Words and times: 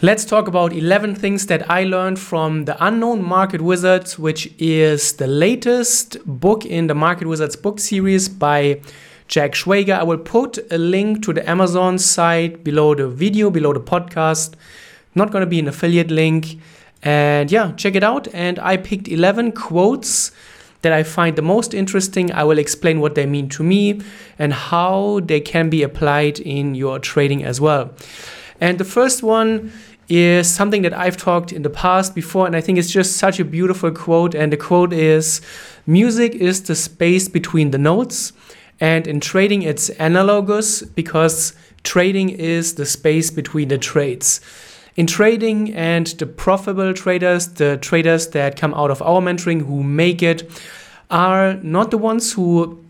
Let's 0.00 0.24
talk 0.24 0.46
about 0.46 0.72
11 0.72 1.16
things 1.16 1.46
that 1.46 1.68
I 1.68 1.82
learned 1.82 2.20
from 2.20 2.66
The 2.66 2.76
Unknown 2.78 3.20
Market 3.20 3.60
Wizards, 3.60 4.16
which 4.16 4.48
is 4.56 5.14
the 5.14 5.26
latest 5.26 6.18
book 6.24 6.64
in 6.64 6.86
the 6.86 6.94
Market 6.94 7.26
Wizards 7.26 7.56
book 7.56 7.80
series 7.80 8.28
by 8.28 8.80
Jack 9.26 9.54
Schwager. 9.54 9.98
I 9.98 10.04
will 10.04 10.18
put 10.18 10.56
a 10.70 10.78
link 10.78 11.24
to 11.24 11.32
the 11.32 11.50
Amazon 11.50 11.98
site 11.98 12.62
below 12.62 12.94
the 12.94 13.08
video, 13.08 13.50
below 13.50 13.72
the 13.72 13.80
podcast. 13.80 14.54
Not 15.16 15.32
going 15.32 15.42
to 15.42 15.50
be 15.50 15.58
an 15.58 15.66
affiliate 15.66 16.12
link. 16.12 16.60
And 17.02 17.50
yeah, 17.50 17.72
check 17.72 17.96
it 17.96 18.04
out. 18.04 18.28
And 18.32 18.60
I 18.60 18.76
picked 18.76 19.08
11 19.08 19.50
quotes 19.50 20.30
that 20.82 20.92
I 20.92 21.02
find 21.02 21.34
the 21.34 21.42
most 21.42 21.74
interesting. 21.74 22.30
I 22.30 22.44
will 22.44 22.58
explain 22.58 23.00
what 23.00 23.16
they 23.16 23.26
mean 23.26 23.48
to 23.48 23.64
me 23.64 24.00
and 24.38 24.52
how 24.52 25.22
they 25.24 25.40
can 25.40 25.68
be 25.70 25.82
applied 25.82 26.38
in 26.38 26.76
your 26.76 27.00
trading 27.00 27.42
as 27.42 27.60
well. 27.60 27.90
And 28.60 28.78
the 28.78 28.84
first 28.84 29.22
one 29.22 29.72
is 30.08 30.48
something 30.48 30.82
that 30.82 30.94
I've 30.94 31.16
talked 31.16 31.52
in 31.52 31.62
the 31.62 31.70
past 31.70 32.14
before, 32.14 32.46
and 32.46 32.56
I 32.56 32.60
think 32.60 32.78
it's 32.78 32.90
just 32.90 33.16
such 33.16 33.38
a 33.38 33.44
beautiful 33.44 33.90
quote. 33.90 34.34
And 34.34 34.52
the 34.52 34.56
quote 34.56 34.92
is 34.92 35.40
Music 35.86 36.34
is 36.34 36.62
the 36.62 36.74
space 36.74 37.28
between 37.28 37.70
the 37.70 37.78
notes, 37.78 38.32
and 38.80 39.06
in 39.06 39.20
trading, 39.20 39.62
it's 39.62 39.88
analogous 39.98 40.82
because 40.82 41.54
trading 41.82 42.30
is 42.30 42.74
the 42.74 42.86
space 42.86 43.30
between 43.30 43.68
the 43.68 43.78
trades. 43.78 44.40
In 44.96 45.06
trading, 45.06 45.72
and 45.74 46.06
the 46.06 46.26
profitable 46.26 46.92
traders, 46.92 47.48
the 47.54 47.76
traders 47.76 48.28
that 48.28 48.56
come 48.56 48.74
out 48.74 48.90
of 48.90 49.00
our 49.02 49.20
mentoring 49.20 49.64
who 49.64 49.82
make 49.82 50.22
it, 50.22 50.50
are 51.10 51.54
not 51.62 51.90
the 51.90 51.98
ones 51.98 52.32
who 52.32 52.84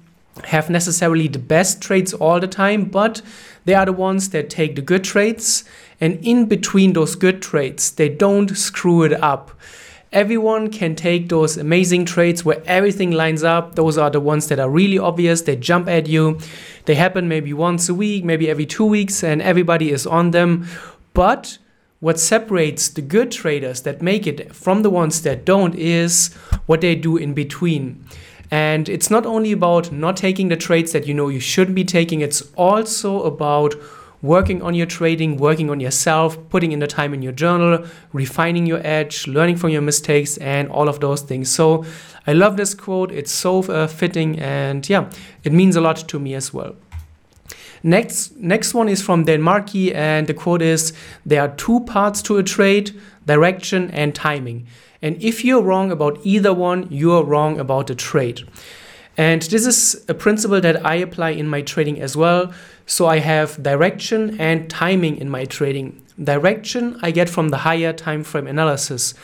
have 0.46 0.70
necessarily 0.70 1.28
the 1.28 1.38
best 1.38 1.80
trades 1.80 2.12
all 2.14 2.40
the 2.40 2.48
time, 2.48 2.84
but 2.84 3.22
they 3.64 3.74
are 3.74 3.86
the 3.86 3.92
ones 3.92 4.30
that 4.30 4.50
take 4.50 4.76
the 4.76 4.82
good 4.82 5.04
trades 5.04 5.64
and 6.00 6.18
in 6.22 6.46
between 6.46 6.92
those 6.92 7.14
good 7.14 7.42
trades, 7.42 7.90
they 7.92 8.08
don't 8.08 8.56
screw 8.56 9.02
it 9.02 9.12
up. 9.12 9.50
Everyone 10.12 10.70
can 10.70 10.94
take 10.94 11.28
those 11.28 11.58
amazing 11.58 12.06
trades 12.06 12.44
where 12.44 12.62
everything 12.64 13.10
lines 13.10 13.42
up. 13.42 13.74
Those 13.74 13.98
are 13.98 14.08
the 14.08 14.20
ones 14.20 14.48
that 14.48 14.58
are 14.58 14.70
really 14.70 14.98
obvious. 14.98 15.42
They 15.42 15.56
jump 15.56 15.86
at 15.86 16.06
you. 16.06 16.38
They 16.86 16.94
happen 16.94 17.28
maybe 17.28 17.52
once 17.52 17.90
a 17.90 17.94
week, 17.94 18.24
maybe 18.24 18.48
every 18.48 18.64
two 18.64 18.86
weeks, 18.86 19.22
and 19.22 19.42
everybody 19.42 19.90
is 19.90 20.06
on 20.06 20.30
them. 20.30 20.66
But 21.12 21.58
what 22.00 22.18
separates 22.18 22.88
the 22.88 23.02
good 23.02 23.30
traders 23.32 23.82
that 23.82 24.00
make 24.00 24.26
it 24.26 24.54
from 24.54 24.82
the 24.82 24.88
ones 24.88 25.20
that 25.22 25.44
don't 25.44 25.74
is 25.74 26.32
what 26.66 26.80
they 26.80 26.94
do 26.94 27.16
in 27.16 27.34
between. 27.34 28.02
And 28.50 28.88
it's 28.88 29.10
not 29.10 29.26
only 29.26 29.52
about 29.52 29.92
not 29.92 30.16
taking 30.16 30.48
the 30.48 30.56
trades 30.56 30.92
that 30.92 31.06
you 31.06 31.14
know 31.14 31.28
you 31.28 31.40
shouldn't 31.40 31.74
be 31.74 31.84
taking, 31.84 32.20
it's 32.20 32.42
also 32.56 33.22
about 33.22 33.74
working 34.22 34.62
on 34.62 34.74
your 34.74 34.86
trading, 34.86 35.36
working 35.36 35.70
on 35.70 35.80
yourself, 35.80 36.36
putting 36.48 36.72
in 36.72 36.78
the 36.78 36.86
time 36.86 37.14
in 37.14 37.22
your 37.22 37.32
journal, 37.32 37.84
refining 38.12 38.66
your 38.66 38.80
edge, 38.84 39.26
learning 39.26 39.56
from 39.56 39.70
your 39.70 39.82
mistakes, 39.82 40.36
and 40.38 40.68
all 40.70 40.88
of 40.88 41.00
those 41.00 41.22
things. 41.22 41.50
So 41.50 41.84
I 42.26 42.32
love 42.32 42.56
this 42.56 42.74
quote. 42.74 43.12
It's 43.12 43.32
so 43.32 43.62
uh, 43.64 43.86
fitting, 43.86 44.38
and 44.38 44.88
yeah, 44.88 45.10
it 45.44 45.52
means 45.52 45.76
a 45.76 45.80
lot 45.80 45.96
to 46.08 46.18
me 46.18 46.34
as 46.34 46.52
well. 46.52 46.74
Next, 47.82 48.36
next 48.36 48.74
one 48.74 48.88
is 48.88 49.02
from 49.02 49.24
Dan 49.24 49.40
Markey, 49.40 49.94
and 49.94 50.26
the 50.26 50.34
quote 50.34 50.62
is 50.62 50.92
There 51.24 51.40
are 51.40 51.54
two 51.54 51.80
parts 51.80 52.22
to 52.22 52.38
a 52.38 52.42
trade 52.42 52.98
direction 53.24 53.90
and 53.92 54.14
timing. 54.14 54.66
And 55.00 55.22
if 55.22 55.44
you're 55.44 55.62
wrong 55.62 55.90
about 55.92 56.18
either 56.24 56.52
one, 56.52 56.88
you're 56.90 57.24
wrong 57.24 57.58
about 57.58 57.86
the 57.86 57.94
trade. 57.94 58.42
And 59.16 59.42
this 59.42 59.66
is 59.66 60.04
a 60.08 60.14
principle 60.14 60.60
that 60.60 60.86
I 60.86 60.94
apply 60.94 61.30
in 61.30 61.48
my 61.48 61.62
trading 61.62 62.00
as 62.00 62.16
well. 62.16 62.52
So 62.86 63.06
I 63.06 63.18
have 63.18 63.62
direction 63.62 64.40
and 64.40 64.70
timing 64.70 65.18
in 65.18 65.28
my 65.28 65.44
trading. 65.44 66.00
Direction 66.22 66.98
I 67.02 67.10
get 67.10 67.28
from 67.28 67.48
the 67.48 67.58
higher 67.58 67.92
time 67.92 68.22
frame 68.22 68.46
analysis. 68.46 69.14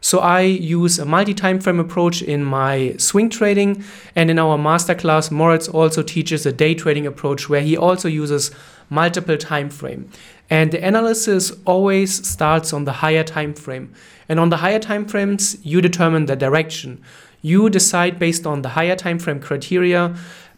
So 0.00 0.18
I 0.18 0.40
use 0.42 0.98
a 0.98 1.06
multi-time 1.06 1.60
frame 1.60 1.80
approach 1.80 2.20
in 2.20 2.44
my 2.44 2.94
swing 2.98 3.30
trading 3.30 3.82
and 4.14 4.30
in 4.30 4.38
our 4.38 4.58
masterclass 4.58 5.30
Moritz 5.30 5.66
also 5.66 6.02
teaches 6.02 6.44
a 6.44 6.52
day 6.52 6.74
trading 6.74 7.06
approach 7.06 7.48
where 7.48 7.62
he 7.62 7.76
also 7.76 8.08
uses 8.08 8.50
multiple 8.90 9.38
time 9.38 9.70
frame. 9.70 10.10
And 10.50 10.72
the 10.72 10.86
analysis 10.86 11.52
always 11.64 12.26
starts 12.26 12.72
on 12.72 12.84
the 12.84 12.92
higher 12.92 13.24
time 13.24 13.54
frame. 13.54 13.92
And 14.28 14.38
on 14.38 14.50
the 14.50 14.58
higher 14.58 14.78
time 14.78 15.06
frames 15.06 15.56
you 15.64 15.80
determine 15.80 16.26
the 16.26 16.36
direction. 16.36 17.02
You 17.42 17.70
decide 17.70 18.18
based 18.18 18.46
on 18.46 18.62
the 18.62 18.70
higher 18.70 18.96
time 18.96 19.18
frame 19.18 19.40
criteria 19.40 20.14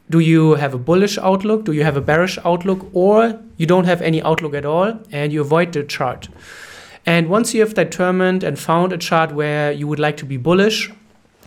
do 0.08 0.20
you 0.20 0.54
have 0.54 0.72
a 0.72 0.78
bullish 0.78 1.18
outlook? 1.18 1.64
Do 1.64 1.72
you 1.72 1.82
have 1.82 1.96
a 1.96 2.00
bearish 2.00 2.38
outlook? 2.44 2.88
Or 2.92 3.40
you 3.56 3.66
don't 3.66 3.86
have 3.86 4.00
any 4.02 4.22
outlook 4.22 4.54
at 4.54 4.64
all 4.64 4.98
and 5.10 5.32
you 5.32 5.40
avoid 5.40 5.72
the 5.72 5.82
chart. 5.82 6.28
And 7.04 7.28
once 7.28 7.54
you 7.54 7.60
have 7.60 7.74
determined 7.74 8.44
and 8.44 8.58
found 8.58 8.92
a 8.92 8.98
chart 8.98 9.32
where 9.32 9.72
you 9.72 9.88
would 9.88 9.98
like 9.98 10.16
to 10.18 10.24
be 10.24 10.36
bullish 10.36 10.90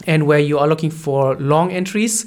and 0.08 0.28
where 0.28 0.40
you 0.40 0.60
are 0.60 0.68
looking 0.68 0.92
for 0.92 1.36
long 1.36 1.72
entries, 1.72 2.26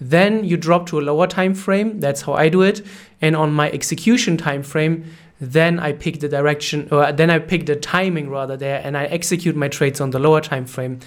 then 0.00 0.44
you 0.44 0.56
drop 0.56 0.86
to 0.86 0.98
a 0.98 1.02
lower 1.02 1.26
time 1.26 1.54
frame. 1.54 2.00
That's 2.00 2.22
how 2.22 2.34
I 2.34 2.48
do 2.48 2.62
it. 2.62 2.84
And 3.20 3.36
on 3.36 3.52
my 3.52 3.70
execution 3.70 4.36
time 4.36 4.62
frame, 4.62 5.04
then 5.40 5.78
I 5.78 5.92
pick 5.92 6.20
the 6.20 6.28
direction 6.28 6.88
or 6.90 7.12
then 7.12 7.30
I 7.30 7.38
pick 7.38 7.66
the 7.66 7.76
timing 7.76 8.30
rather 8.30 8.56
there 8.56 8.80
and 8.82 8.96
I 8.96 9.04
execute 9.04 9.56
my 9.56 9.68
trades 9.68 10.00
on 10.00 10.10
the 10.10 10.18
lower 10.18 10.40
time 10.40 10.66
frame. 10.66 11.00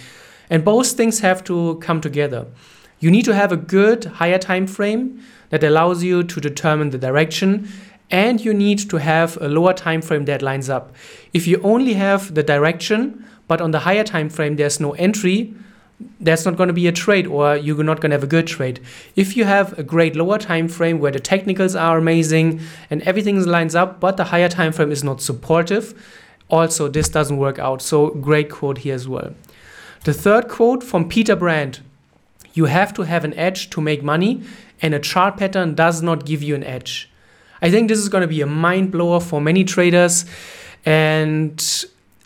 And 0.50 0.64
both 0.64 0.92
things 0.92 1.20
have 1.20 1.44
to 1.46 1.78
come 1.82 2.02
together. 2.02 2.48
You 3.00 3.12
need 3.12 3.26
to 3.26 3.36
have 3.36 3.52
a 3.52 3.58
good 3.58 4.06
higher 4.06 4.38
time 4.38 4.68
frame 4.68 5.24
that 5.50 5.64
allows 5.64 6.04
you 6.04 6.24
to 6.24 6.42
determine 6.42 6.90
the 6.92 6.98
direction 6.98 7.68
and 8.12 8.44
you 8.44 8.54
need 8.54 8.90
to 8.90 8.98
have 8.98 9.38
a 9.42 9.48
lower 9.48 9.74
time 9.74 10.02
frame 10.02 10.26
that 10.26 10.42
lines 10.42 10.70
up. 10.70 10.96
If 11.34 11.48
you 11.48 11.62
only 11.64 11.94
have 11.94 12.36
the 12.36 12.44
direction 12.44 13.26
but 13.48 13.62
on 13.62 13.72
the 13.72 13.80
higher 13.80 14.04
time 14.04 14.30
frame 14.30 14.58
there's 14.58 14.80
no 14.80 14.92
entry, 14.94 15.54
that's 16.20 16.46
not 16.46 16.56
going 16.56 16.68
to 16.68 16.74
be 16.74 16.88
a 16.88 16.92
trade 16.92 17.28
or 17.28 17.56
you're 17.56 17.84
not 17.84 18.00
going 18.00 18.12
to 18.12 18.16
have 18.16 18.24
a 18.24 18.28
good 18.28 18.48
trade. 18.48 18.80
If 19.16 19.36
you 19.36 19.44
have 19.44 19.78
a 19.78 19.84
great 19.84 20.16
lower 20.16 20.38
time 20.38 20.68
frame 20.68 21.00
where 21.00 21.12
the 21.12 21.20
technicals 21.20 21.76
are 21.76 21.98
amazing 21.98 22.62
and 22.90 23.02
everything 23.04 23.44
lines 23.46 23.76
up 23.76 24.00
but 24.00 24.18
the 24.18 24.26
higher 24.26 24.50
time 24.50 24.72
frame 24.72 24.92
is 24.92 25.04
not 25.04 25.22
supportive, 25.22 25.94
also 26.48 26.88
this 26.88 27.10
doesn't 27.10 27.38
work 27.38 27.60
out. 27.60 27.82
So 27.82 28.10
great 28.10 28.50
quote 28.50 28.80
here 28.80 28.96
as 28.96 29.08
well. 29.08 29.34
The 30.06 30.14
third 30.14 30.48
quote 30.48 30.84
from 30.84 31.10
Peter 31.10 31.36
Brandt 31.36 31.82
you 32.54 32.66
have 32.66 32.94
to 32.96 33.04
have 33.04 33.24
an 33.24 33.34
edge 33.36 33.70
to 33.72 33.82
make 33.82 34.04
money, 34.04 34.42
and 34.82 34.94
a 34.94 35.00
chart 35.00 35.38
pattern 35.38 35.76
does 35.76 36.02
not 36.02 36.26
give 36.26 36.42
you 36.42 36.56
an 36.56 36.64
edge. 36.64 37.10
I 37.62 37.70
think 37.70 37.90
this 37.90 38.00
is 38.00 38.10
going 38.10 38.22
to 38.22 38.28
be 38.28 38.42
a 38.42 38.48
mind 38.48 38.92
blower 38.92 39.20
for 39.20 39.42
many 39.42 39.64
traders. 39.64 40.26
And 40.86 41.62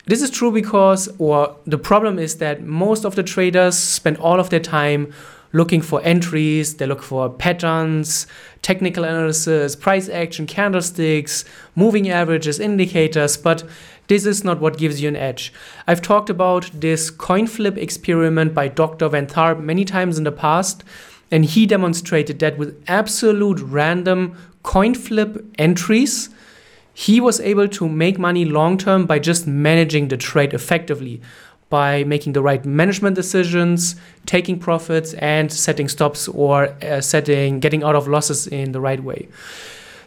this 0.06 0.22
is 0.22 0.30
true 0.30 0.52
because, 0.52 1.08
or 1.18 1.56
the 1.66 1.78
problem 1.78 2.20
is 2.20 2.38
that 2.38 2.62
most 2.62 3.06
of 3.06 3.16
the 3.16 3.24
traders 3.24 3.78
spend 3.78 4.18
all 4.18 4.40
of 4.40 4.50
their 4.50 4.60
time 4.60 5.14
looking 5.54 5.82
for 5.82 6.02
entries, 6.04 6.76
they 6.76 6.86
look 6.86 7.02
for 7.02 7.30
patterns, 7.30 8.28
technical 8.62 9.04
analysis, 9.04 9.76
price 9.76 10.10
action, 10.10 10.48
candlesticks, 10.48 11.46
moving 11.76 12.10
averages, 12.10 12.60
indicators, 12.60 13.38
but 13.38 13.64
this 14.08 14.26
is 14.26 14.44
not 14.44 14.60
what 14.60 14.78
gives 14.78 15.02
you 15.02 15.08
an 15.08 15.16
edge. 15.16 15.54
I've 15.88 16.02
talked 16.02 16.30
about 16.30 16.70
this 16.74 17.10
coin 17.10 17.48
flip 17.48 17.78
experiment 17.78 18.54
by 18.54 18.68
Dr. 18.68 19.08
Van 19.08 19.28
Tharp 19.28 19.62
many 19.62 19.86
times 19.86 20.18
in 20.18 20.24
the 20.24 20.32
past, 20.32 20.84
and 21.32 21.46
he 21.46 21.66
demonstrated 21.66 22.40
that 22.40 22.58
with 22.58 22.84
absolute 22.88 23.60
random 23.60 24.36
coin 24.64 24.96
flip 24.96 25.46
entries, 25.58 26.30
he 26.94 27.20
was 27.20 27.40
able 27.40 27.68
to 27.68 27.90
make 27.90 28.20
money 28.20 28.46
long 28.46 28.78
term 28.78 29.06
by 29.06 29.20
just 29.20 29.48
managing 29.48 30.10
the 30.10 30.18
trade 30.18 30.54
effectively, 30.54 31.22
by 31.70 32.04
making 32.04 32.34
the 32.34 32.42
right 32.42 32.64
management 32.66 33.16
decisions, 33.16 33.96
taking 34.26 34.60
profits, 34.60 35.14
and 35.16 35.52
setting 35.52 35.88
stops 35.88 36.28
or 36.28 36.68
uh, 36.84 37.02
setting 37.02 37.60
getting 37.60 37.84
out 37.84 37.96
of 37.96 38.08
losses 38.08 38.46
in 38.48 38.72
the 38.74 38.80
right 38.80 39.04
way. 39.04 39.28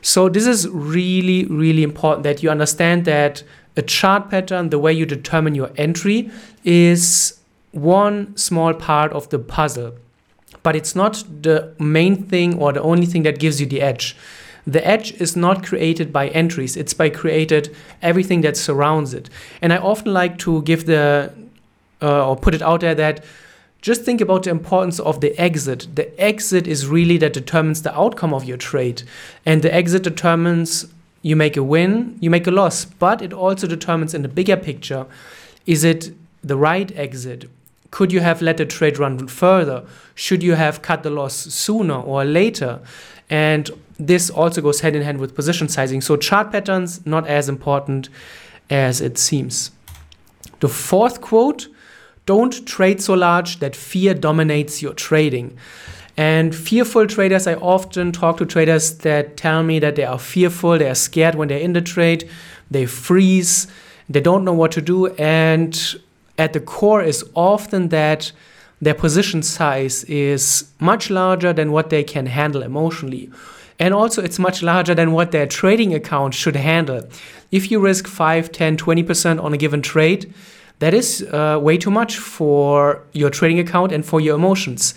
So 0.01 0.29
this 0.29 0.47
is 0.47 0.69
really 0.69 1.45
really 1.47 1.83
important 1.83 2.23
that 2.23 2.43
you 2.43 2.51
understand 2.51 3.05
that 3.07 3.43
a 3.77 3.83
chart 3.83 4.31
pattern, 4.31 4.71
the 4.71 4.79
way 4.79 4.93
you 4.93 5.05
determine 5.05 5.55
your 5.55 5.71
entry, 5.77 6.31
is 6.65 7.39
one 7.73 8.35
small 8.37 8.73
part 8.73 9.13
of 9.13 9.29
the 9.29 9.39
puzzle. 9.39 9.95
But 10.63 10.75
it's 10.75 10.97
not 10.97 11.25
the 11.43 11.75
main 11.79 12.25
thing 12.25 12.59
or 12.59 12.73
the 12.73 12.83
only 12.83 13.07
thing 13.07 13.23
that 13.25 13.39
gives 13.39 13.61
you 13.61 13.67
the 13.67 13.83
edge. 13.83 14.17
The 14.67 14.87
edge 14.87 15.13
is 15.21 15.37
not 15.37 15.65
created 15.65 16.13
by 16.13 16.29
entries, 16.29 16.77
it's 16.77 16.95
by 16.95 17.09
created 17.11 17.75
everything 18.03 18.41
that 18.41 18.57
surrounds 18.57 19.15
it. 19.15 19.31
And 19.63 19.73
I 19.73 19.77
often 19.77 20.13
like 20.13 20.39
to 20.39 20.63
give 20.63 20.87
the 20.87 21.33
uh, 22.03 22.29
or 22.29 22.37
put 22.37 22.55
it 22.55 22.63
out 22.63 22.81
there 22.81 22.95
that 22.95 23.25
just 23.81 24.03
think 24.03 24.21
about 24.21 24.43
the 24.43 24.51
importance 24.51 24.99
of 24.99 25.21
the 25.21 25.39
exit. 25.41 25.87
The 25.95 26.21
exit 26.21 26.67
is 26.67 26.89
really 26.89 27.19
that 27.19 27.33
determines 27.33 27.83
the 27.83 27.97
outcome 27.97 28.35
of 28.35 28.45
your 28.45 28.57
trade, 28.57 29.03
and 29.45 29.63
the 29.63 29.73
exit 29.73 30.03
determines 30.03 30.87
you 31.23 31.37
make 31.37 31.57
a 31.57 31.63
win, 31.63 32.19
you 32.21 32.31
make 32.31 32.47
a 32.47 32.51
loss, 32.51 32.85
but 32.85 33.23
it 33.23 33.33
also 33.33 33.67
determines 33.67 34.15
in 34.15 34.23
the 34.23 34.29
bigger 34.29 34.57
picture 34.57 35.07
is 35.67 35.83
it 35.83 36.13
the 36.43 36.57
right 36.57 36.97
exit? 36.97 37.51
Could 37.91 38.13
you 38.13 38.21
have 38.21 38.43
let 38.43 38.57
the 38.57 38.67
trade 38.67 38.99
run 38.99 39.27
further? 39.29 39.85
Should 40.15 40.43
you 40.43 40.55
have 40.55 40.83
cut 40.83 41.03
the 41.03 41.11
loss 41.11 41.35
sooner 41.35 42.01
or 42.01 42.25
later? 42.25 42.81
And 43.31 43.71
this 43.99 44.31
also 44.31 44.61
goes 44.61 44.81
hand 44.81 44.97
in 44.97 45.03
hand 45.03 45.19
with 45.19 45.35
position 45.35 45.69
sizing. 45.69 46.01
So 46.01 46.17
chart 46.17 46.53
patterns 46.53 47.05
not 47.07 47.27
as 47.27 47.49
important 47.49 48.09
as 48.71 49.01
it 49.01 49.19
seems. 49.19 49.71
The 50.61 50.69
fourth 50.69 51.21
quote 51.21 51.69
don't 52.25 52.67
trade 52.67 53.01
so 53.01 53.15
large 53.15 53.61
that 53.61 53.77
fear 53.77 54.13
dominates 54.13 54.83
your 54.83 54.95
trading. 54.95 55.57
And 56.17 56.55
fearful 56.55 57.07
traders, 57.07 57.47
I 57.47 57.55
often 57.55 58.11
talk 58.11 58.39
to 58.39 58.47
traders 58.47 58.99
that 58.99 59.37
tell 59.37 59.63
me 59.63 59.79
that 59.81 59.97
they 59.97 60.05
are 60.05 60.19
fearful, 60.19 60.79
they 60.79 60.89
are 60.89 60.95
scared 60.95 61.35
when 61.35 61.49
they're 61.49 61.59
in 61.59 61.75
the 61.75 61.83
trade, 61.83 62.29
they 62.71 62.87
freeze, 62.87 63.67
they 64.09 64.21
don't 64.21 64.45
know 64.45 64.55
what 64.55 64.73
to 64.73 64.81
do. 64.81 65.09
And 65.15 66.01
at 66.39 66.53
the 66.53 66.61
core 66.61 67.03
is 67.03 67.25
often 67.35 67.89
that 67.89 68.33
their 68.81 68.95
position 68.95 69.43
size 69.43 70.05
is 70.05 70.71
much 70.81 71.09
larger 71.09 71.53
than 71.53 71.73
what 71.73 71.91
they 71.91 72.05
can 72.05 72.27
handle 72.27 72.63
emotionally. 72.63 73.31
And 73.79 73.93
also, 73.93 74.23
it's 74.23 74.39
much 74.39 74.63
larger 74.63 74.95
than 74.95 75.13
what 75.13 75.33
their 75.33 75.47
trading 75.47 75.95
account 75.95 76.35
should 76.35 76.57
handle. 76.57 77.03
If 77.51 77.71
you 77.71 77.79
risk 77.79 78.07
5, 78.07 78.51
10, 78.51 78.77
20% 78.77 79.43
on 79.43 79.53
a 79.53 79.57
given 79.57 79.83
trade, 79.83 80.33
that 80.79 80.95
is 80.95 81.23
uh, 81.33 81.59
way 81.61 81.77
too 81.77 81.91
much 81.91 82.19
for 82.19 83.03
your 83.13 83.31
trading 83.31 83.59
account 83.59 83.93
and 83.93 84.05
for 84.05 84.21
your 84.21 84.37
emotions. 84.37 84.95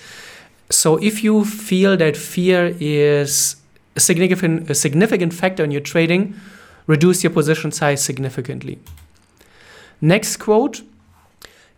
So, 0.70 0.98
if 0.98 1.24
you 1.24 1.46
feel 1.46 1.98
that 1.98 2.16
fear 2.16 2.76
is 2.80 3.58
a 3.96 4.00
significant, 4.00 4.70
a 4.70 4.76
significant 4.76 5.34
factor 5.34 5.64
in 5.64 5.72
your 5.72 5.82
trading, 5.82 6.36
reduce 6.88 7.24
your 7.24 7.32
position 7.32 7.72
size 7.72 8.04
significantly. 8.04 8.80
Next 10.02 10.38
quote 10.38 10.82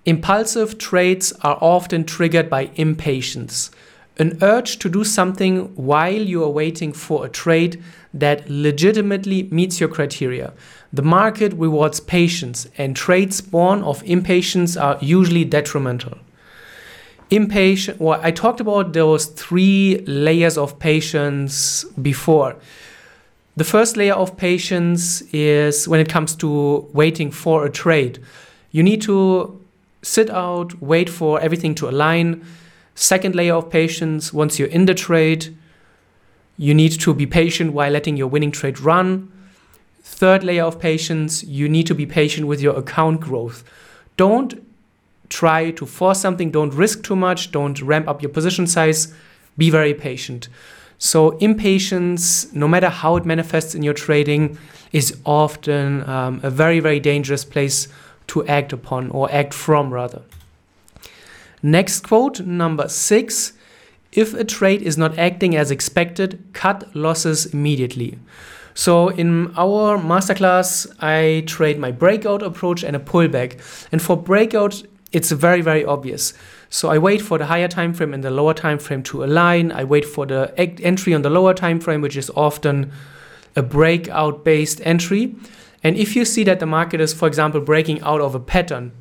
Impulsive 0.06 0.80
trades 0.80 1.32
are 1.44 1.60
often 1.62 2.06
triggered 2.06 2.50
by 2.50 2.72
impatience, 2.76 3.70
an 4.18 4.40
urge 4.42 4.80
to 4.80 4.90
do 4.90 5.04
something 5.04 5.76
while 5.76 6.22
you 6.22 6.44
are 6.44 6.50
waiting 6.50 6.92
for 6.92 7.24
a 7.24 7.30
trade 7.30 7.82
that 8.12 8.50
legitimately 8.50 9.44
meets 9.52 9.80
your 9.80 9.90
criteria. 9.90 10.54
The 10.92 11.04
market 11.04 11.54
rewards 11.54 12.00
patience, 12.00 12.68
and 12.80 12.96
trades 12.96 13.42
born 13.42 13.84
of 13.84 14.04
impatience 14.04 14.76
are 14.76 14.98
usually 15.02 15.46
detrimental. 15.46 16.18
Impatient, 17.30 18.02
well, 18.02 18.20
I 18.24 18.32
talked 18.32 18.60
about 18.60 18.94
those 18.94 19.28
three 19.28 20.04
layers 20.08 20.58
of 20.58 20.80
patience 20.80 21.84
before. 22.02 22.56
The 23.56 23.64
first 23.64 23.98
layer 23.98 24.16
of 24.16 24.36
patience 24.36 25.22
is 25.32 25.88
when 25.88 26.00
it 26.00 26.10
comes 26.10 26.36
to 26.38 26.90
waiting 26.92 27.30
for 27.30 27.66
a 27.66 27.70
trade. 27.70 28.20
You 28.72 28.82
need 28.82 29.02
to 29.04 29.61
sit 30.02 30.30
out, 30.30 30.82
wait 30.82 31.10
for 31.10 31.40
everything 31.40 31.76
to 31.76 31.90
align. 31.90 32.46
Second 32.96 33.36
layer 33.36 33.56
of 33.56 33.70
patience, 33.70 34.34
once 34.34 34.60
you're 34.60 34.68
in 34.68 34.86
the 34.86 34.94
trade, 34.94 35.56
you 36.58 36.74
need 36.74 36.92
to 37.00 37.14
be 37.14 37.26
patient 37.26 37.74
while 37.74 37.92
letting 37.92 38.18
your 38.18 38.28
winning 38.28 38.52
trade 38.52 38.80
run. 38.80 39.32
Third 40.04 40.44
layer 40.44 40.64
of 40.64 40.80
patience, 40.80 41.44
you 41.44 41.70
need 41.70 41.88
to 41.88 41.96
be 41.96 42.06
patient 42.06 42.48
with 42.48 42.62
your 42.62 42.78
account 42.78 43.22
growth. 43.22 43.64
Don't 44.18 44.64
try 45.30 45.72
to 45.72 45.86
force 45.86 46.20
something, 46.20 46.52
don't 46.52 46.74
risk 46.74 47.04
too 47.04 47.16
much, 47.16 47.52
don't 47.52 47.82
ramp 47.82 48.08
up 48.08 48.22
your 48.22 48.30
position 48.30 48.68
size. 48.68 49.14
Be 49.58 49.70
very 49.70 49.94
patient. 49.94 50.50
So, 50.98 51.32
impatience, 51.38 52.54
no 52.54 52.68
matter 52.68 52.90
how 52.90 53.16
it 53.16 53.26
manifests 53.26 53.74
in 53.74 53.82
your 53.82 53.96
trading, 53.96 54.58
is 54.92 55.18
often 55.26 56.08
um, 56.08 56.40
a 56.44 56.50
very, 56.52 56.80
very 56.80 57.00
dangerous 57.00 57.44
place 57.44 57.88
to 58.32 58.46
act 58.48 58.74
upon 58.74 59.10
or 59.12 59.32
act 59.32 59.54
from 59.54 59.94
rather. 59.94 60.22
Next 61.62 62.02
quote, 62.02 62.40
number 62.40 62.88
six. 62.88 63.54
If 64.14 64.34
a 64.34 64.44
trade 64.44 64.82
is 64.82 64.98
not 64.98 65.18
acting 65.18 65.56
as 65.56 65.72
expected, 65.72 66.44
cut 66.54 66.96
losses 66.96 67.46
immediately. 67.54 68.18
So 68.74 69.10
in 69.10 69.54
our 69.58 69.98
masterclass, 69.98 70.88
I 71.00 71.44
trade 71.46 71.78
my 71.78 71.92
breakout 71.92 72.42
approach 72.42 72.84
and 72.84 72.96
a 72.96 73.00
pullback. 73.00 73.60
And 73.92 74.02
for 74.02 74.16
breakout, 74.18 74.82
it's 75.12 75.32
very, 75.32 75.62
very 75.62 75.84
obvious. 75.84 76.34
So 76.70 76.90
I 76.90 76.98
wait 76.98 77.22
for 77.22 77.38
the 77.38 77.46
higher 77.46 77.68
time 77.68 77.94
frame 77.94 78.14
and 78.14 78.24
the 78.24 78.32
lower 78.32 78.54
time 78.54 78.80
frame 78.80 79.04
to 79.04 79.24
align. 79.26 79.72
I 79.72 79.84
wait 79.84 80.06
for 80.06 80.26
the 80.26 80.54
entry 80.58 81.14
on 81.14 81.22
the 81.22 81.30
lower 81.30 81.54
time 81.54 81.82
frame, 81.82 82.02
which 82.02 82.16
is 82.16 82.32
often 82.36 82.92
a 83.58 83.62
breakout 83.62 84.46
based 84.46 84.82
entry. 84.86 85.36
And 85.84 85.98
if 85.98 86.16
you 86.16 86.26
see 86.26 86.44
that 86.44 86.60
the 86.60 86.66
market 86.66 87.02
is, 87.02 87.14
for 87.14 87.28
example, 87.28 87.60
breaking 87.62 88.02
out 88.02 88.22
of 88.22 88.36
a 88.36 88.40
pattern, 88.40 88.92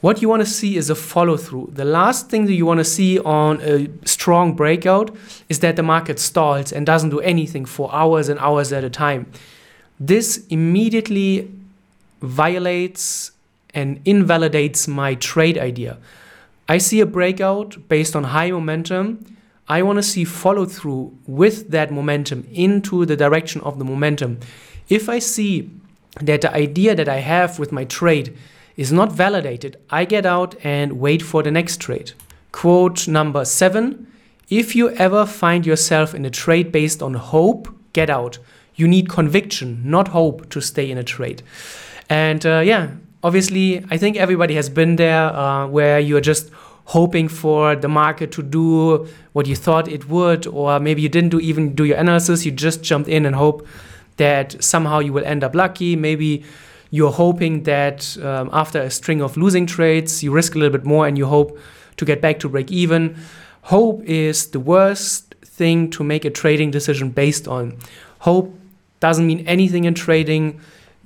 what 0.00 0.20
you 0.20 0.28
want 0.28 0.42
to 0.42 0.46
see 0.46 0.76
is 0.76 0.90
a 0.90 0.96
follow 0.96 1.36
through. 1.36 1.70
The 1.74 1.84
last 1.84 2.28
thing 2.28 2.46
that 2.46 2.54
you 2.54 2.66
want 2.66 2.78
to 2.78 2.84
see 2.84 3.20
on 3.20 3.60
a 3.62 3.88
strong 4.04 4.54
breakout 4.54 5.14
is 5.48 5.60
that 5.60 5.76
the 5.76 5.82
market 5.84 6.18
stalls 6.18 6.72
and 6.72 6.84
doesn't 6.84 7.10
do 7.10 7.20
anything 7.20 7.64
for 7.64 7.92
hours 7.94 8.28
and 8.28 8.38
hours 8.40 8.72
at 8.72 8.82
a 8.82 8.90
time. 8.90 9.30
This 10.00 10.44
immediately 10.48 11.48
violates 12.20 13.30
and 13.74 14.00
invalidates 14.04 14.88
my 14.88 15.14
trade 15.14 15.56
idea. 15.56 15.98
I 16.68 16.78
see 16.78 17.00
a 17.00 17.06
breakout 17.06 17.88
based 17.88 18.16
on 18.16 18.24
high 18.24 18.50
momentum. 18.50 19.24
I 19.68 19.82
want 19.82 19.98
to 19.98 20.02
see 20.02 20.24
follow 20.24 20.66
through 20.66 21.16
with 21.28 21.70
that 21.70 21.92
momentum 21.92 22.48
into 22.52 23.06
the 23.06 23.16
direction 23.16 23.60
of 23.60 23.78
the 23.78 23.84
momentum. 23.84 24.40
If 24.92 25.08
I 25.08 25.20
see 25.20 25.70
that 26.20 26.42
the 26.42 26.54
idea 26.54 26.94
that 26.94 27.08
I 27.08 27.20
have 27.20 27.58
with 27.58 27.72
my 27.72 27.84
trade 27.84 28.36
is 28.76 28.92
not 28.92 29.10
validated, 29.10 29.78
I 29.88 30.04
get 30.04 30.26
out 30.26 30.54
and 30.62 31.00
wait 31.00 31.22
for 31.22 31.42
the 31.42 31.50
next 31.50 31.80
trade. 31.80 32.12
Quote 32.52 33.08
number 33.08 33.46
seven 33.46 34.06
If 34.50 34.76
you 34.76 34.90
ever 34.90 35.24
find 35.24 35.64
yourself 35.64 36.14
in 36.14 36.26
a 36.26 36.30
trade 36.30 36.70
based 36.72 37.02
on 37.02 37.14
hope, 37.14 37.74
get 37.94 38.10
out. 38.10 38.38
You 38.74 38.86
need 38.86 39.08
conviction, 39.08 39.80
not 39.82 40.08
hope, 40.08 40.50
to 40.50 40.60
stay 40.60 40.90
in 40.90 40.98
a 40.98 41.04
trade. 41.04 41.42
And 42.10 42.44
uh, 42.44 42.58
yeah, 42.58 42.90
obviously, 43.22 43.82
I 43.90 43.96
think 43.96 44.18
everybody 44.18 44.56
has 44.56 44.68
been 44.68 44.96
there 44.96 45.34
uh, 45.34 45.68
where 45.68 46.00
you're 46.00 46.20
just 46.20 46.50
hoping 46.84 47.28
for 47.28 47.76
the 47.76 47.88
market 47.88 48.30
to 48.32 48.42
do 48.42 49.08
what 49.32 49.46
you 49.46 49.56
thought 49.56 49.88
it 49.88 50.10
would, 50.10 50.46
or 50.46 50.78
maybe 50.78 51.00
you 51.00 51.08
didn't 51.08 51.30
do 51.30 51.40
even 51.40 51.74
do 51.74 51.84
your 51.84 51.96
analysis, 51.96 52.44
you 52.44 52.52
just 52.52 52.82
jumped 52.82 53.08
in 53.08 53.24
and 53.24 53.36
hope 53.36 53.66
that 54.16 54.62
somehow 54.62 54.98
you 54.98 55.12
will 55.12 55.24
end 55.24 55.44
up 55.44 55.54
lucky. 55.54 55.96
Maybe 55.96 56.44
you're 56.90 57.12
hoping 57.12 57.62
that 57.62 58.16
um, 58.22 58.50
after 58.52 58.80
a 58.80 58.90
string 58.90 59.22
of 59.22 59.36
losing 59.36 59.66
trades, 59.66 60.22
you 60.22 60.30
risk 60.30 60.54
a 60.54 60.58
little 60.58 60.76
bit 60.78 60.84
more 60.84 61.06
and 61.06 61.16
you 61.16 61.26
hope 61.26 61.58
to 61.96 62.04
get 62.04 62.20
back 62.20 62.38
to 62.40 62.48
break 62.48 62.70
even. 62.70 63.16
Hope 63.62 64.02
is 64.04 64.48
the 64.48 64.60
worst 64.60 65.34
thing 65.42 65.90
to 65.90 66.04
make 66.04 66.24
a 66.24 66.30
trading 66.30 66.70
decision 66.70 67.10
based 67.10 67.48
on. 67.48 67.78
Hope 68.20 68.54
doesn't 69.00 69.26
mean 69.26 69.46
anything 69.46 69.84
in 69.84 69.94
trading. 69.94 70.60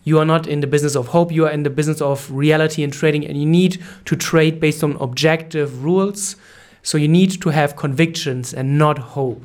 You 0.05 0.19
are 0.19 0.25
not 0.25 0.47
in 0.47 0.61
the 0.61 0.67
business 0.67 0.95
of 0.95 1.09
hope, 1.09 1.33
you 1.33 1.47
are 1.47 1.51
in 1.51 1.65
the 1.65 1.71
business 1.71 2.01
of 2.01 2.31
reality 2.31 2.85
and 2.85 2.93
trading, 2.93 3.27
and 3.27 3.37
you 3.37 3.47
need 3.47 3.83
to 4.05 4.17
trade 4.17 4.61
based 4.61 4.85
on 4.85 4.97
objective 5.01 5.85
rules. 5.85 6.37
So 6.83 6.97
you 6.97 7.09
need 7.09 7.43
to 7.43 7.49
have 7.51 7.75
convictions 7.75 8.55
and 8.55 8.79
not 8.79 8.99
hope. 8.99 9.45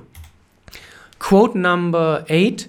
Quote 1.18 1.56
number 1.56 2.26
eight 2.30 2.68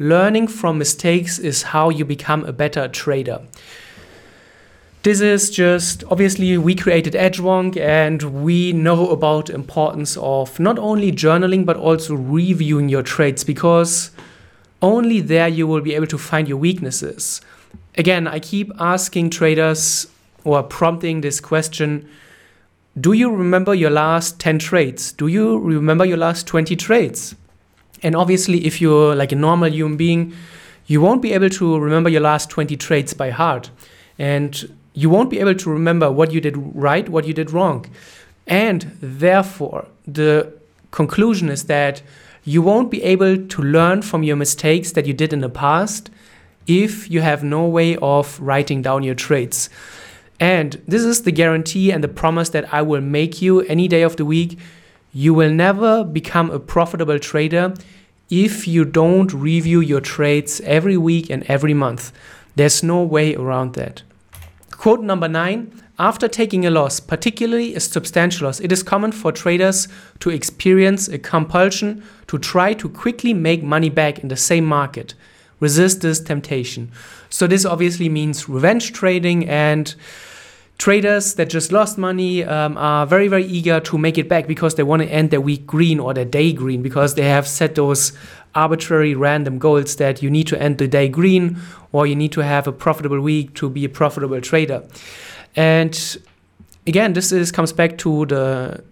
learning 0.00 0.48
from 0.48 0.78
mistakes 0.78 1.38
is 1.38 1.62
how 1.62 1.90
you 1.90 2.06
become 2.06 2.42
a 2.44 2.52
better 2.52 2.88
trader. 2.88 3.38
This 5.02 5.20
is 5.20 5.50
just 5.50 6.02
obviously 6.10 6.56
we 6.56 6.74
created 6.74 7.12
Edgewonk 7.12 7.76
and 7.76 8.42
we 8.42 8.72
know 8.72 9.10
about 9.10 9.50
importance 9.50 10.16
of 10.16 10.58
not 10.58 10.78
only 10.78 11.12
journaling 11.12 11.66
but 11.66 11.76
also 11.76 12.14
reviewing 12.14 12.88
your 12.88 13.02
trades 13.02 13.44
because 13.44 14.10
only 14.80 15.20
there 15.20 15.48
you 15.48 15.66
will 15.66 15.82
be 15.82 15.94
able 15.94 16.06
to 16.06 16.18
find 16.18 16.48
your 16.48 16.56
weaknesses. 16.56 17.42
Again, 17.98 18.26
I 18.26 18.40
keep 18.40 18.72
asking 18.78 19.30
traders 19.30 20.06
or 20.44 20.62
prompting 20.62 21.20
this 21.20 21.40
question 21.40 22.08
Do 22.98 23.12
you 23.12 23.30
remember 23.30 23.74
your 23.74 23.90
last 23.90 24.40
10 24.40 24.60
trades? 24.60 25.12
Do 25.12 25.26
you 25.26 25.58
remember 25.58 26.06
your 26.06 26.16
last 26.16 26.46
20 26.46 26.74
trades? 26.76 27.34
And 28.02 28.16
obviously, 28.16 28.66
if 28.66 28.80
you're 28.80 29.14
like 29.14 29.32
a 29.32 29.36
normal 29.36 29.70
human 29.70 29.96
being, 29.96 30.34
you 30.86 31.00
won't 31.00 31.22
be 31.22 31.32
able 31.32 31.50
to 31.50 31.78
remember 31.78 32.10
your 32.10 32.20
last 32.20 32.50
20 32.50 32.76
trades 32.76 33.14
by 33.14 33.30
heart. 33.30 33.70
And 34.18 34.76
you 34.94 35.08
won't 35.08 35.30
be 35.30 35.38
able 35.38 35.54
to 35.54 35.70
remember 35.70 36.10
what 36.10 36.32
you 36.32 36.40
did 36.40 36.56
right, 36.74 37.08
what 37.08 37.26
you 37.26 37.34
did 37.34 37.50
wrong. 37.50 37.86
And 38.46 38.96
therefore, 39.00 39.86
the 40.06 40.52
conclusion 40.90 41.48
is 41.48 41.64
that 41.64 42.02
you 42.44 42.62
won't 42.62 42.90
be 42.90 43.02
able 43.02 43.46
to 43.46 43.62
learn 43.62 44.02
from 44.02 44.22
your 44.22 44.36
mistakes 44.36 44.92
that 44.92 45.06
you 45.06 45.12
did 45.12 45.32
in 45.32 45.40
the 45.40 45.48
past 45.48 46.10
if 46.66 47.10
you 47.10 47.20
have 47.20 47.44
no 47.44 47.66
way 47.66 47.96
of 47.96 48.40
writing 48.40 48.82
down 48.82 49.02
your 49.02 49.14
trades. 49.14 49.70
And 50.38 50.80
this 50.88 51.04
is 51.04 51.22
the 51.22 51.32
guarantee 51.32 51.92
and 51.92 52.02
the 52.02 52.08
promise 52.08 52.48
that 52.50 52.72
I 52.72 52.82
will 52.82 53.02
make 53.02 53.42
you 53.42 53.60
any 53.62 53.88
day 53.88 54.02
of 54.02 54.16
the 54.16 54.24
week 54.24 54.58
you 55.12 55.34
will 55.34 55.50
never 55.50 56.04
become 56.04 56.50
a 56.50 56.60
profitable 56.60 57.18
trader 57.18 57.74
if 58.30 58.68
you 58.68 58.84
don't 58.84 59.32
review 59.32 59.80
your 59.80 60.00
trades 60.00 60.60
every 60.60 60.96
week 60.96 61.30
and 61.30 61.42
every 61.44 61.74
month. 61.74 62.12
There's 62.54 62.82
no 62.82 63.02
way 63.02 63.34
around 63.34 63.74
that. 63.74 64.02
Quote 64.70 65.02
number 65.02 65.28
nine 65.28 65.72
After 65.98 66.28
taking 66.28 66.64
a 66.64 66.70
loss, 66.70 67.00
particularly 67.00 67.74
a 67.74 67.80
substantial 67.80 68.46
loss, 68.46 68.60
it 68.60 68.72
is 68.72 68.82
common 68.82 69.12
for 69.12 69.32
traders 69.32 69.88
to 70.20 70.30
experience 70.30 71.08
a 71.08 71.18
compulsion 71.18 72.02
to 72.28 72.38
try 72.38 72.72
to 72.74 72.88
quickly 72.88 73.34
make 73.34 73.62
money 73.62 73.90
back 73.90 74.20
in 74.20 74.28
the 74.28 74.36
same 74.36 74.64
market. 74.64 75.14
resist 75.60 76.00
this 76.00 76.20
temptation. 76.20 76.90
So 77.28 77.46
this 77.46 77.66
obviously 77.66 78.08
means 78.08 78.48
revenge 78.48 78.92
trading 78.92 79.46
and 79.48 79.94
traders 80.80 81.34
that 81.34 81.50
just 81.50 81.72
lost 81.72 81.98
money 81.98 82.42
um, 82.42 82.76
are 82.78 83.06
very 83.06 83.28
very 83.28 83.44
eager 83.44 83.78
to 83.80 83.98
make 83.98 84.16
it 84.16 84.30
back 84.30 84.46
because 84.46 84.76
they 84.76 84.82
want 84.82 85.02
to 85.02 85.08
end 85.08 85.30
their 85.30 85.40
week 85.40 85.66
green 85.66 86.00
or 86.00 86.14
their 86.14 86.24
day 86.24 86.54
green 86.54 86.80
because 86.80 87.14
they 87.16 87.28
have 87.28 87.46
set 87.46 87.74
those 87.74 88.12
arbitrary 88.54 89.14
random 89.14 89.58
goals 89.58 89.96
that 89.96 90.22
you 90.22 90.30
need 90.30 90.46
to 90.46 90.60
end 90.60 90.78
the 90.78 90.88
day 90.88 91.06
green 91.06 91.58
or 91.92 92.06
you 92.06 92.16
need 92.16 92.32
to 92.32 92.40
have 92.40 92.66
a 92.66 92.72
profitable 92.72 93.20
week 93.20 93.54
to 93.54 93.68
be 93.68 93.84
a 93.84 93.90
profitable 93.90 94.40
trader. 94.40 94.82
And 95.54 95.94
again 96.86 97.12
this 97.12 97.30
is 97.30 97.52
comes 97.52 97.74
back 97.74 97.98
to 97.98 98.24
the 98.26 98.82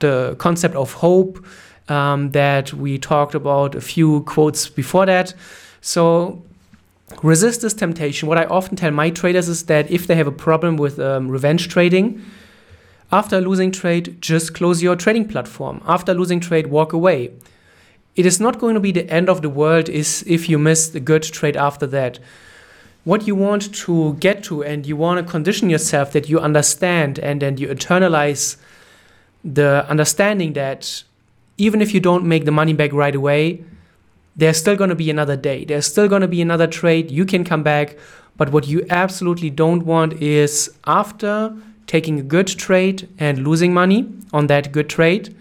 the 0.00 0.36
concept 0.38 0.74
of 0.74 0.92
hope 0.92 1.42
um, 1.88 2.30
that 2.32 2.74
we 2.74 2.98
talked 2.98 3.34
about 3.34 3.74
a 3.74 3.80
few 3.80 4.20
quotes 4.24 4.68
before 4.68 5.06
that. 5.06 5.32
So 5.80 6.42
resist 7.22 7.62
this 7.62 7.74
temptation. 7.74 8.28
What 8.28 8.38
I 8.38 8.44
often 8.44 8.76
tell 8.76 8.90
my 8.90 9.10
traders 9.10 9.48
is 9.48 9.64
that 9.66 9.90
if 9.90 10.06
they 10.06 10.14
have 10.14 10.26
a 10.26 10.32
problem 10.32 10.76
with 10.76 10.98
um, 10.98 11.28
revenge 11.28 11.68
trading, 11.68 12.22
after 13.10 13.40
losing 13.40 13.72
trade, 13.72 14.20
just 14.20 14.54
close 14.54 14.82
your 14.82 14.94
trading 14.94 15.26
platform. 15.26 15.82
After 15.86 16.12
losing 16.12 16.40
trade, 16.40 16.66
walk 16.66 16.92
away. 16.92 17.32
It 18.16 18.26
is 18.26 18.38
not 18.40 18.58
going 18.58 18.74
to 18.74 18.80
be 18.80 18.92
the 18.92 19.08
end 19.08 19.30
of 19.30 19.42
the 19.42 19.48
world 19.48 19.88
is 19.88 20.24
if 20.26 20.48
you 20.48 20.58
miss 20.58 20.94
a 20.94 21.00
good 21.00 21.22
trade 21.22 21.56
after 21.56 21.86
that. 21.86 22.18
What 23.04 23.26
you 23.26 23.34
want 23.34 23.74
to 23.86 24.14
get 24.14 24.42
to 24.44 24.62
and 24.62 24.84
you 24.84 24.96
want 24.96 25.24
to 25.24 25.30
condition 25.30 25.70
yourself 25.70 26.12
that 26.12 26.28
you 26.28 26.38
understand 26.38 27.18
and 27.20 27.40
then 27.40 27.56
you 27.56 27.68
internalize 27.68 28.56
the 29.44 29.86
understanding 29.88 30.52
that 30.54 31.04
even 31.56 31.80
if 31.80 31.94
you 31.94 32.00
don't 32.00 32.24
make 32.24 32.44
the 32.44 32.50
money 32.50 32.74
back 32.74 32.92
right 32.92 33.14
away, 33.14 33.64
there's 34.38 34.56
still 34.56 34.76
going 34.76 34.90
to 34.90 34.96
be 34.96 35.10
another 35.10 35.36
day. 35.36 35.64
There's 35.64 35.86
still 35.86 36.08
going 36.08 36.22
to 36.22 36.28
be 36.28 36.40
another 36.40 36.66
trade. 36.66 37.10
You 37.10 37.26
can 37.26 37.44
come 37.44 37.62
back. 37.62 37.98
But 38.36 38.52
what 38.52 38.68
you 38.68 38.86
absolutely 38.88 39.50
don't 39.50 39.84
want 39.84 40.14
is 40.22 40.70
after 40.86 41.54
taking 41.88 42.20
a 42.20 42.22
good 42.22 42.46
trade 42.46 43.08
and 43.18 43.46
losing 43.46 43.74
money 43.74 44.08
on 44.32 44.46
that 44.46 44.70
good 44.70 44.88
trade, 44.88 45.34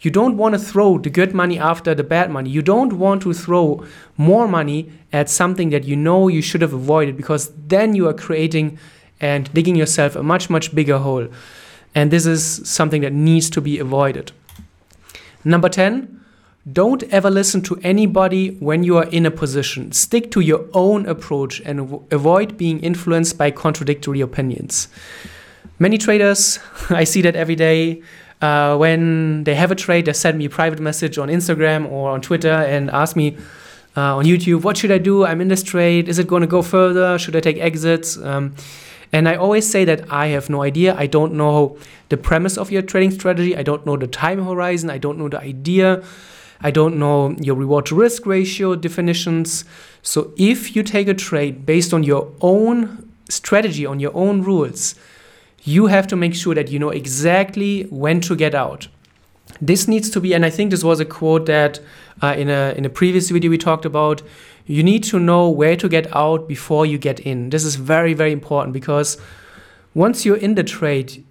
you 0.00 0.10
don't 0.10 0.36
want 0.36 0.54
to 0.54 0.58
throw 0.58 0.98
the 0.98 1.08
good 1.08 1.32
money 1.32 1.58
after 1.58 1.94
the 1.94 2.04
bad 2.04 2.30
money. 2.30 2.50
You 2.50 2.60
don't 2.60 2.92
want 2.92 3.22
to 3.22 3.32
throw 3.32 3.86
more 4.18 4.46
money 4.46 4.92
at 5.10 5.30
something 5.30 5.70
that 5.70 5.84
you 5.84 5.96
know 5.96 6.28
you 6.28 6.42
should 6.42 6.60
have 6.60 6.74
avoided 6.74 7.16
because 7.16 7.50
then 7.66 7.94
you 7.94 8.06
are 8.08 8.12
creating 8.12 8.78
and 9.20 9.50
digging 9.54 9.76
yourself 9.76 10.14
a 10.16 10.22
much, 10.22 10.50
much 10.50 10.74
bigger 10.74 10.98
hole. 10.98 11.28
And 11.94 12.10
this 12.10 12.26
is 12.26 12.60
something 12.68 13.00
that 13.00 13.14
needs 13.14 13.48
to 13.50 13.62
be 13.62 13.78
avoided. 13.78 14.32
Number 15.44 15.70
10, 15.70 16.23
don't 16.72 17.02
ever 17.04 17.30
listen 17.30 17.60
to 17.62 17.78
anybody 17.82 18.50
when 18.52 18.84
you 18.84 18.96
are 18.96 19.04
in 19.04 19.26
a 19.26 19.30
position. 19.30 19.92
Stick 19.92 20.30
to 20.30 20.40
your 20.40 20.66
own 20.72 21.06
approach 21.06 21.60
and 21.60 22.02
avoid 22.10 22.56
being 22.56 22.80
influenced 22.80 23.36
by 23.36 23.50
contradictory 23.50 24.20
opinions. 24.20 24.88
Many 25.78 25.98
traders, 25.98 26.58
I 26.90 27.04
see 27.04 27.20
that 27.22 27.36
every 27.36 27.56
day, 27.56 28.02
uh, 28.40 28.76
when 28.76 29.44
they 29.44 29.54
have 29.54 29.70
a 29.70 29.74
trade, 29.74 30.06
they 30.06 30.12
send 30.12 30.38
me 30.38 30.46
a 30.46 30.50
private 30.50 30.80
message 30.80 31.18
on 31.18 31.28
Instagram 31.28 31.90
or 31.90 32.10
on 32.10 32.20
Twitter 32.20 32.52
and 32.52 32.90
ask 32.90 33.14
me 33.14 33.36
uh, 33.96 34.16
on 34.16 34.24
YouTube, 34.24 34.62
what 34.62 34.76
should 34.76 34.90
I 34.90 34.98
do? 34.98 35.24
I'm 35.24 35.40
in 35.40 35.48
this 35.48 35.62
trade. 35.62 36.08
Is 36.08 36.18
it 36.18 36.26
going 36.26 36.40
to 36.40 36.46
go 36.48 36.62
further? 36.62 37.18
Should 37.18 37.36
I 37.36 37.40
take 37.40 37.58
exits? 37.58 38.16
Um, 38.16 38.54
and 39.12 39.28
I 39.28 39.36
always 39.36 39.70
say 39.70 39.84
that 39.84 40.10
I 40.10 40.28
have 40.28 40.50
no 40.50 40.62
idea. 40.62 40.96
I 40.96 41.06
don't 41.06 41.34
know 41.34 41.78
the 42.08 42.16
premise 42.16 42.58
of 42.58 42.72
your 42.72 42.82
trading 42.82 43.12
strategy. 43.12 43.56
I 43.56 43.62
don't 43.62 43.86
know 43.86 43.96
the 43.96 44.08
time 44.08 44.44
horizon. 44.44 44.90
I 44.90 44.98
don't 44.98 45.18
know 45.18 45.28
the 45.28 45.40
idea. 45.40 46.02
I 46.60 46.70
don't 46.70 46.98
know 46.98 47.34
your 47.38 47.56
reward 47.56 47.86
to 47.86 47.94
risk 47.94 48.26
ratio 48.26 48.74
definitions. 48.74 49.64
So 50.02 50.32
if 50.36 50.74
you 50.74 50.82
take 50.82 51.08
a 51.08 51.14
trade 51.14 51.66
based 51.66 51.92
on 51.92 52.02
your 52.02 52.30
own 52.40 53.10
strategy, 53.28 53.86
on 53.86 54.00
your 54.00 54.14
own 54.14 54.42
rules, 54.42 54.94
you 55.62 55.86
have 55.86 56.06
to 56.08 56.16
make 56.16 56.34
sure 56.34 56.54
that 56.54 56.70
you 56.70 56.78
know 56.78 56.90
exactly 56.90 57.84
when 57.84 58.20
to 58.22 58.36
get 58.36 58.54
out. 58.54 58.88
This 59.60 59.88
needs 59.88 60.10
to 60.10 60.20
be, 60.20 60.34
and 60.34 60.44
I 60.44 60.50
think 60.50 60.70
this 60.70 60.84
was 60.84 61.00
a 61.00 61.04
quote 61.04 61.46
that 61.46 61.80
uh, 62.22 62.34
in 62.36 62.48
a 62.48 62.74
in 62.76 62.84
a 62.84 62.90
previous 62.90 63.30
video 63.30 63.50
we 63.50 63.58
talked 63.58 63.84
about. 63.84 64.22
You 64.66 64.82
need 64.82 65.04
to 65.04 65.18
know 65.18 65.50
where 65.50 65.76
to 65.76 65.90
get 65.90 66.14
out 66.16 66.48
before 66.48 66.86
you 66.86 66.96
get 66.96 67.20
in. 67.20 67.50
This 67.50 67.64
is 67.64 67.76
very 67.76 68.14
very 68.14 68.32
important 68.32 68.72
because 68.72 69.18
once 69.94 70.24
you're 70.24 70.36
in 70.36 70.54
the 70.54 70.64
trade, 70.64 71.22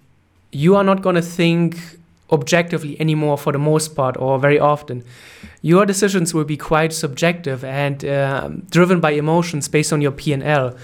you 0.52 0.76
are 0.76 0.84
not 0.84 1.02
going 1.02 1.16
to 1.16 1.22
think 1.22 1.98
objectively 2.34 3.00
anymore 3.00 3.38
for 3.38 3.52
the 3.52 3.58
most 3.58 3.96
part 3.96 4.16
or 4.18 4.38
very 4.38 4.58
often. 4.58 5.02
Your 5.62 5.86
decisions 5.86 6.34
will 6.34 6.44
be 6.44 6.58
quite 6.58 6.92
subjective 6.92 7.64
and 7.64 8.04
uh, 8.04 8.50
driven 8.70 9.00
by 9.00 9.12
emotions 9.12 9.68
based 9.68 9.92
on 9.92 10.02
your 10.02 10.12
P&L. 10.12 10.76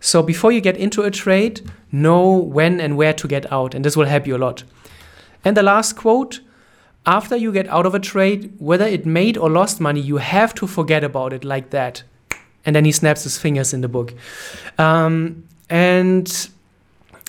So 0.00 0.22
before 0.22 0.50
you 0.50 0.60
get 0.60 0.76
into 0.76 1.02
a 1.02 1.10
trade, 1.10 1.60
know 1.92 2.36
when 2.36 2.80
and 2.80 2.96
where 2.96 3.12
to 3.14 3.28
get 3.28 3.50
out, 3.52 3.74
and 3.74 3.84
this 3.84 3.96
will 3.96 4.06
help 4.06 4.26
you 4.26 4.36
a 4.36 4.38
lot. 4.38 4.64
And 5.44 5.56
the 5.56 5.62
last 5.62 5.94
quote 5.96 6.40
after 7.06 7.36
you 7.36 7.52
get 7.52 7.68
out 7.68 7.86
of 7.86 7.94
a 7.94 8.00
trade, 8.00 8.54
whether 8.58 8.86
it 8.86 9.04
made 9.04 9.36
or 9.36 9.50
lost 9.50 9.80
money, 9.80 10.00
you 10.00 10.16
have 10.16 10.54
to 10.54 10.66
forget 10.66 11.04
about 11.04 11.32
it 11.32 11.44
like 11.44 11.70
that. 11.70 12.02
And 12.64 12.74
then 12.74 12.86
he 12.86 12.92
snaps 12.92 13.24
his 13.24 13.36
fingers 13.36 13.74
in 13.74 13.82
the 13.82 13.88
book. 13.88 14.14
Um, 14.78 15.44
and 15.68 16.48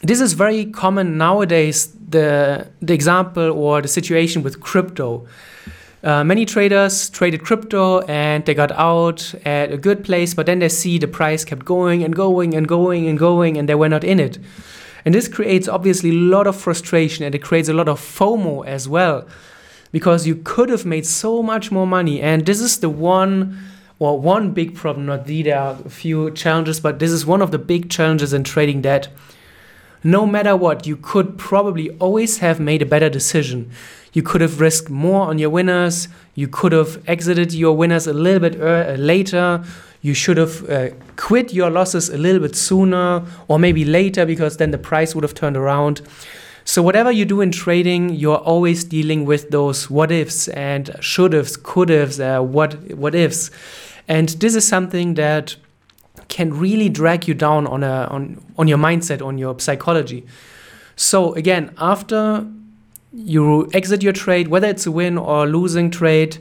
this 0.08 0.22
is 0.22 0.34
very 0.34 0.66
common 0.66 1.18
nowadays 1.18 1.96
the 2.10 2.68
the 2.82 2.94
example 2.94 3.52
or 3.52 3.82
the 3.82 3.88
situation 3.88 4.44
with 4.44 4.60
crypto. 4.62 5.26
Uh, 6.04 6.24
many 6.24 6.46
traders 6.46 7.10
traded 7.10 7.44
crypto 7.44 8.02
and 8.02 8.46
they 8.46 8.54
got 8.54 8.72
out 8.74 9.34
at 9.44 9.72
a 9.72 9.78
good 9.78 10.04
place 10.04 10.36
but 10.36 10.46
then 10.46 10.60
they 10.60 10.70
see 10.70 11.00
the 11.00 11.08
price 11.08 11.44
kept 11.44 11.66
going 11.66 12.04
and 12.04 12.16
going 12.16 12.54
and 12.54 12.68
going 12.68 13.08
and 13.08 13.18
going 13.18 13.58
and 13.58 13.68
they 13.68 13.74
were 13.76 13.90
not 13.90 14.04
in 14.04 14.20
it. 14.20 14.38
And 15.04 15.16
this 15.16 15.28
creates 15.28 15.68
obviously 15.68 16.12
a 16.12 16.14
lot 16.14 16.46
of 16.48 16.56
frustration 16.56 17.26
and 17.26 17.34
it 17.34 17.42
creates 17.42 17.70
a 17.70 17.74
lot 17.74 17.88
of 17.88 18.00
fomo 18.00 18.66
as 18.66 18.88
well 18.88 19.28
because 19.92 20.28
you 20.28 20.36
could 20.36 20.70
have 20.70 20.86
made 20.86 21.06
so 21.06 21.42
much 21.42 21.72
more 21.72 21.88
money. 21.88 22.22
And 22.22 22.46
this 22.46 22.62
is 22.62 22.80
the 22.80 22.90
one 22.90 23.58
well 23.98 24.20
one 24.20 24.52
big 24.52 24.76
problem 24.76 25.06
not 25.08 25.26
the 25.26 25.42
there 25.42 25.60
are 25.60 25.78
a 25.86 25.90
few 25.90 26.30
challenges 26.32 26.80
but 26.80 27.00
this 27.00 27.12
is 27.12 27.26
one 27.26 27.42
of 27.42 27.52
the 27.52 27.58
big 27.58 27.90
challenges 27.90 28.34
in 28.34 28.44
trading 28.44 28.82
that 28.82 29.08
no 30.06 30.28
matter 30.28 30.56
what, 30.56 30.86
you 30.86 30.98
could 30.98 31.36
probably 31.40 31.90
always 31.98 32.38
have 32.38 32.60
made 32.60 32.84
a 32.84 32.86
better 32.86 33.10
decision. 33.10 33.72
You 34.14 34.22
could 34.22 34.40
have 34.40 34.62
risked 34.62 34.88
more 34.88 35.28
on 35.28 35.40
your 35.40 35.50
winners. 35.50 36.08
You 36.36 36.48
could 36.48 36.74
have 36.74 37.04
exited 37.08 37.54
your 37.54 37.76
winners 37.76 38.06
a 38.06 38.14
little 38.14 38.40
bit 38.40 38.56
er- 38.62 38.96
later. 38.98 39.64
You 40.04 40.14
should 40.14 40.38
have 40.38 40.70
uh, 40.70 40.90
quit 41.16 41.54
your 41.54 41.72
losses 41.72 42.10
a 42.10 42.20
little 42.20 42.40
bit 42.40 42.56
sooner 42.56 43.26
or 43.48 43.58
maybe 43.58 43.84
later 43.84 44.28
because 44.28 44.58
then 44.58 44.70
the 44.70 44.78
price 44.78 45.16
would 45.16 45.24
have 45.24 45.34
turned 45.34 45.58
around. 45.58 46.04
So, 46.66 46.84
whatever 46.84 47.12
you 47.12 47.26
do 47.26 47.42
in 47.42 47.52
trading, 47.52 48.12
you're 48.12 48.38
always 48.38 48.84
dealing 48.84 49.26
with 49.26 49.50
those 49.50 49.90
what 49.90 50.12
ifs 50.12 50.48
and 50.50 50.96
should 51.00 51.34
ifs, 51.34 51.58
could 51.58 51.90
ifs, 51.90 52.20
uh, 52.20 52.42
what, 52.42 52.76
what 52.94 53.16
ifs. 53.16 53.50
And 54.08 54.30
this 54.30 54.54
is 54.54 54.68
something 54.68 55.16
that 55.16 55.56
can 56.28 56.58
really 56.58 56.90
drag 56.90 57.28
you 57.28 57.34
down 57.34 57.68
on 57.68 57.84
a 57.84 58.08
on 58.12 58.44
on 58.58 58.68
your 58.68 58.78
mindset, 58.78 59.26
on 59.26 59.38
your 59.38 59.60
psychology. 59.60 60.26
So 60.96 61.34
again, 61.34 61.74
after 61.78 62.46
you 63.14 63.70
exit 63.74 64.04
your 64.04 64.14
trade, 64.14 64.48
whether 64.50 64.68
it's 64.68 64.86
a 64.86 64.92
win 64.92 65.18
or 65.18 65.46
a 65.46 65.48
losing 65.48 65.90
trade, 65.90 66.38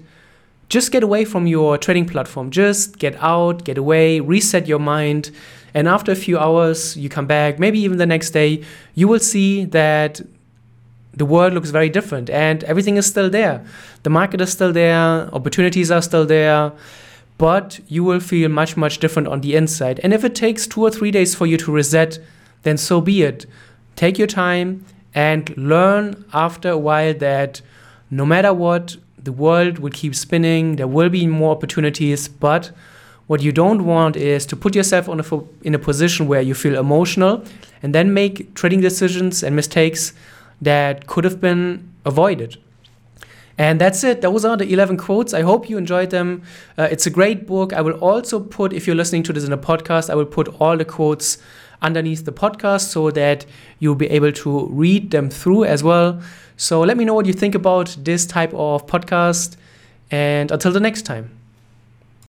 just 0.68 0.90
get 0.90 1.02
away 1.02 1.24
from 1.24 1.46
your 1.46 1.78
trading 1.78 2.06
platform. 2.06 2.50
Just 2.50 2.98
get 2.98 3.16
out, 3.22 3.64
get 3.64 3.78
away, 3.78 4.20
reset 4.20 4.66
your 4.66 4.78
mind. 4.78 5.30
And 5.72 5.88
after 5.88 6.12
a 6.12 6.16
few 6.16 6.38
hours, 6.38 6.96
you 6.96 7.08
come 7.08 7.26
back, 7.26 7.58
maybe 7.58 7.80
even 7.80 7.98
the 7.98 8.06
next 8.06 8.30
day, 8.30 8.62
you 8.94 9.08
will 9.08 9.18
see 9.18 9.64
that 9.66 10.20
the 11.12 11.24
world 11.24 11.52
looks 11.52 11.70
very 11.70 11.88
different 11.88 12.28
and 12.30 12.64
everything 12.64 12.96
is 12.96 13.06
still 13.06 13.30
there. 13.30 13.64
The 14.02 14.10
market 14.10 14.40
is 14.40 14.52
still 14.52 14.72
there, 14.72 15.28
opportunities 15.32 15.90
are 15.90 16.02
still 16.02 16.26
there 16.26 16.72
but 17.38 17.80
you 17.88 18.04
will 18.04 18.20
feel 18.20 18.48
much, 18.48 18.76
much 18.76 18.98
different 18.98 19.28
on 19.28 19.40
the 19.40 19.56
inside. 19.56 20.00
And 20.02 20.12
if 20.12 20.24
it 20.24 20.34
takes 20.34 20.66
two 20.66 20.82
or 20.82 20.90
three 20.90 21.10
days 21.10 21.34
for 21.34 21.46
you 21.46 21.56
to 21.58 21.72
reset, 21.72 22.18
then 22.62 22.76
so 22.76 23.00
be 23.00 23.22
it. 23.22 23.46
Take 23.96 24.18
your 24.18 24.26
time 24.26 24.84
and 25.14 25.56
learn 25.56 26.24
after 26.32 26.70
a 26.70 26.78
while 26.78 27.14
that 27.14 27.60
no 28.10 28.24
matter 28.24 28.52
what, 28.52 28.96
the 29.22 29.32
world 29.32 29.78
will 29.78 29.90
keep 29.90 30.14
spinning, 30.14 30.76
there 30.76 30.86
will 30.86 31.08
be 31.08 31.26
more 31.26 31.52
opportunities, 31.52 32.28
but 32.28 32.70
what 33.26 33.42
you 33.42 33.52
don't 33.52 33.86
want 33.86 34.16
is 34.16 34.44
to 34.46 34.56
put 34.56 34.74
yourself 34.74 35.08
a, 35.08 35.40
in 35.62 35.74
a 35.74 35.78
position 35.78 36.28
where 36.28 36.42
you 36.42 36.54
feel 36.54 36.78
emotional 36.78 37.42
and 37.82 37.94
then 37.94 38.12
make 38.12 38.54
trading 38.54 38.80
decisions 38.80 39.42
and 39.42 39.56
mistakes 39.56 40.12
that 40.60 41.06
could 41.06 41.24
have 41.24 41.40
been 41.40 41.88
avoided. 42.04 42.58
And 43.56 43.80
that's 43.80 44.02
it. 44.02 44.20
Those 44.20 44.44
are 44.44 44.56
the 44.56 44.72
11 44.72 44.96
quotes. 44.96 45.32
I 45.32 45.42
hope 45.42 45.70
you 45.70 45.78
enjoyed 45.78 46.10
them. 46.10 46.42
Uh, 46.76 46.88
it's 46.90 47.06
a 47.06 47.10
great 47.10 47.46
book. 47.46 47.72
I 47.72 47.80
will 47.80 47.94
also 47.94 48.40
put, 48.40 48.72
if 48.72 48.86
you're 48.86 48.96
listening 48.96 49.22
to 49.24 49.32
this 49.32 49.44
in 49.44 49.52
a 49.52 49.58
podcast, 49.58 50.10
I 50.10 50.16
will 50.16 50.24
put 50.26 50.48
all 50.60 50.76
the 50.76 50.84
quotes 50.84 51.38
underneath 51.80 52.24
the 52.24 52.32
podcast 52.32 52.88
so 52.88 53.10
that 53.12 53.46
you'll 53.78 53.94
be 53.94 54.10
able 54.10 54.32
to 54.32 54.66
read 54.66 55.10
them 55.10 55.30
through 55.30 55.64
as 55.64 55.84
well. 55.84 56.20
So 56.56 56.80
let 56.80 56.96
me 56.96 57.04
know 57.04 57.14
what 57.14 57.26
you 57.26 57.32
think 57.32 57.54
about 57.54 57.96
this 58.00 58.26
type 58.26 58.52
of 58.54 58.86
podcast. 58.86 59.56
And 60.10 60.50
until 60.50 60.72
the 60.72 60.80
next 60.80 61.02
time. 61.02 61.43